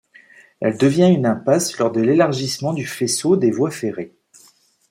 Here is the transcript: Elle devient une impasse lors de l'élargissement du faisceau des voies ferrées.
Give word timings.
Elle 0.61 0.79
devient 0.79 1.13
une 1.13 1.27
impasse 1.27 1.77
lors 1.77 1.91
de 1.91 2.01
l'élargissement 2.01 2.73
du 2.73 2.87
faisceau 2.87 3.37
des 3.37 3.51
voies 3.51 3.69
ferrées. 3.69 4.15